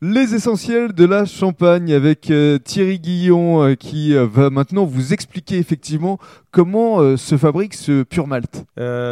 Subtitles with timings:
[0.00, 5.12] Les essentiels de la Champagne avec euh, Thierry Guillon euh, qui euh, va maintenant vous
[5.12, 6.18] expliquer effectivement
[6.52, 8.64] comment se fabrique ce pur malt.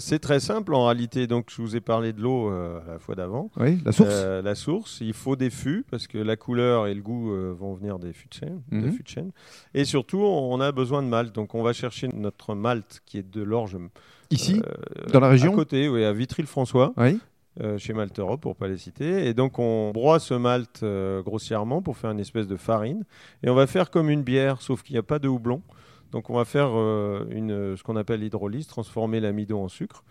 [0.00, 1.26] C'est très simple en réalité.
[1.26, 3.50] Donc, je vous ai parlé de l'eau à la fois d'avant.
[3.58, 4.14] Oui, la source.
[4.44, 7.98] La source, il faut des fûts parce que la couleur et le goût vont venir
[7.98, 8.92] des fûts de chêne, de Mhm.
[8.92, 9.30] fûts de chêne.
[9.74, 11.34] Et surtout, on a besoin de malt.
[11.34, 13.76] Donc, on va chercher notre malt qui est de l'orge
[14.30, 14.62] Ici,
[15.12, 15.52] dans la à région.
[15.54, 16.92] côté, oui, à Vitry-le-François.
[16.96, 17.18] Oui.
[17.60, 19.26] Euh, chez Malt Europe pour pas les citer.
[19.26, 23.04] Et donc on broie ce malt euh, grossièrement pour faire une espèce de farine.
[23.42, 25.62] Et on va faire comme une bière, sauf qu'il n'y a pas de houblon.
[26.10, 30.04] Donc on va faire euh, une, ce qu'on appelle l'hydrolyse, transformer l'amidon en sucre.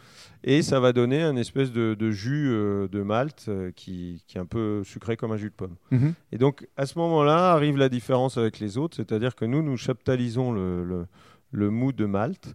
[0.43, 4.37] Et ça va donner un espèce de, de jus euh, de malt euh, qui, qui
[4.37, 5.75] est un peu sucré comme un jus de pomme.
[5.91, 6.13] Mhm.
[6.31, 9.77] Et donc à ce moment-là arrive la différence avec les autres, c'est-à-dire que nous, nous
[9.77, 11.07] chaptalisons le, le,
[11.51, 12.53] le mou de malt.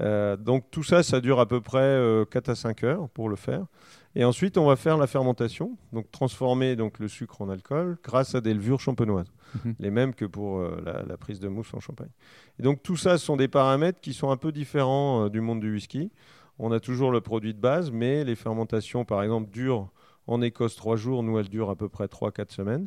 [0.00, 3.28] Euh, donc tout ça, ça dure à peu près euh, 4 à 5 heures pour
[3.28, 3.66] le faire.
[4.14, 8.34] Et ensuite, on va faire la fermentation, donc transformer donc, le sucre en alcool grâce
[8.34, 9.30] à des levures champenoises,
[9.64, 9.74] Mhm.
[9.80, 12.10] les mêmes que pour euh, la, la prise de mousse en champagne.
[12.58, 15.40] Et donc tout ça, ce sont des paramètres qui sont un peu différents euh, du
[15.40, 16.10] monde du whisky.
[16.58, 19.90] On a toujours le produit de base, mais les fermentations, par exemple, durent
[20.26, 22.86] en Écosse 3 jours, nous, elles durent à peu près 3-4 semaines.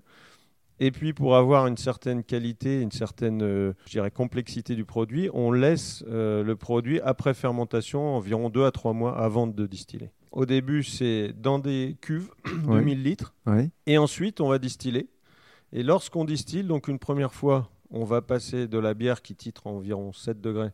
[0.85, 5.29] Et puis pour avoir une certaine qualité, une certaine euh, je dirais, complexité du produit,
[5.33, 10.11] on laisse euh, le produit après fermentation environ 2 à 3 mois avant de distiller.
[10.33, 12.29] Au début, c'est dans des cuves
[12.65, 12.81] de Ouais.
[12.81, 13.33] 1000 litres.
[13.87, 15.07] Et ensuite, on va distiller.
[15.71, 19.67] Et lorsqu'on distille, donc une première fois, on va passer de la bière qui titre
[19.67, 20.71] environ 7 degrés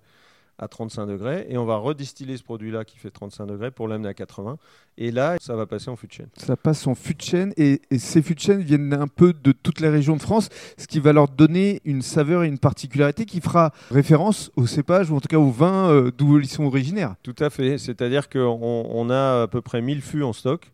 [0.59, 1.47] à 35 degrés.
[1.49, 4.57] Et on va redistiller ce produit-là qui fait 35 degrés pour l'amener à 80.
[4.97, 6.27] Et là, ça va passer en fût de chêne.
[6.35, 9.33] Ça passe en fût de chêne et, et ces fûts de chêne viennent un peu
[9.33, 12.59] de toutes les régions de France, ce qui va leur donner une saveur et une
[12.59, 16.49] particularité qui fera référence au cépage ou en tout cas au vin euh, d'où ils
[16.49, 17.16] sont originaires.
[17.23, 17.77] Tout à fait.
[17.77, 20.71] C'est-à-dire qu'on on a à peu près 1000 fûts en stock.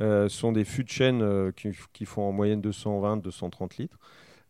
[0.00, 3.98] Euh, ce sont des fûts de chêne euh, qui, qui font en moyenne 220-230 litres.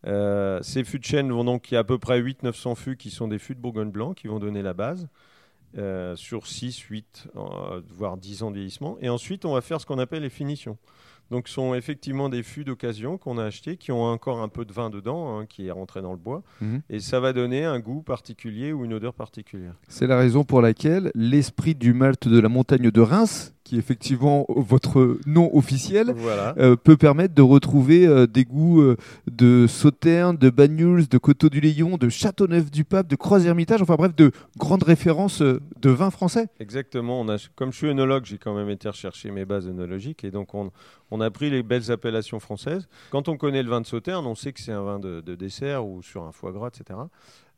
[0.06, 2.96] Euh, ces fûts de chêne vont donc, il y a à peu près 800-900 fûts
[2.96, 5.08] qui sont des fûts de Bourgogne blanc qui vont donner la base
[5.78, 8.98] euh, sur 6, 8, euh, voire 10 ans de vieillissement.
[9.00, 10.76] Et ensuite, on va faire ce qu'on appelle les finitions.
[11.30, 14.66] Donc, ce sont effectivement des fûts d'occasion qu'on a achetés qui ont encore un peu
[14.66, 16.42] de vin dedans, hein, qui est rentré dans le bois.
[16.60, 16.82] Mhm.
[16.90, 19.74] Et ça va donner un goût particulier ou une odeur particulière.
[19.88, 23.78] C'est la raison pour laquelle l'esprit du malt de la montagne de Reims, qui est
[23.78, 26.54] effectivement votre nom officiel, Voilà.
[26.58, 28.98] euh, peut permettre de retrouver euh, des goûts euh,
[29.30, 35.40] de Sauternes, de Banyuls, de Coteau-du-Léon, de Châteauneuf-du-Pape, de Croix-Hermitage, enfin bref, de grandes références
[35.40, 36.48] de vins français.
[36.60, 37.22] Exactement.
[37.22, 40.30] On a, comme je suis œnologue, j'ai quand même été rechercher mes bases œnologiques et
[40.30, 40.70] donc on,
[41.10, 42.88] on a pris les belles appellations françaises.
[43.10, 45.34] Quand on connaît le vin de Sauternes, on sait que c'est un vin de, de
[45.34, 46.98] dessert ou sur un foie gras, etc.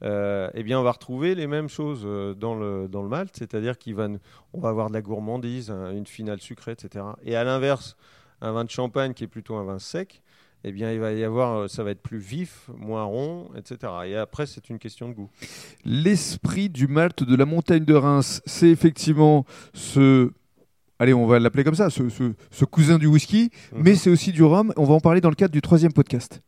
[0.03, 3.31] Euh, eh bien, on va retrouver les mêmes choses euh, dans le, dans le malt,
[3.37, 4.09] c'est-à-dire qu'on va,
[4.53, 7.05] on va avoir de la gourmandise, un- une finale sucrée, etc.
[7.25, 7.97] Et à l'inverse,
[8.43, 10.21] un vin de champagne qui est plutôt un vin sec,
[10.65, 13.93] eh bien, il va y avoir, euh, ça va être plus vif, moins rond, etc.
[14.07, 15.31] Et après, c'est une question de goût.
[15.85, 19.45] L'esprit du malt de la montagne de Reims, c'est effectivement
[19.75, 20.33] ce...
[21.01, 24.33] Allez, on va l'appeler comme ça, ce, ce- ce cousin du whisky, mais c'est aussi
[24.33, 24.73] du rhum.
[24.77, 26.41] On va en parler dans le cadre du troisième podcast.